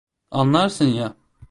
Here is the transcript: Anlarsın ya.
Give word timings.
Anlarsın 0.31 0.85
ya. 0.87 1.15